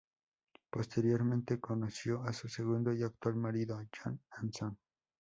[0.71, 4.75] Posteriormente conoció a su segundo y actual marido, John Anson.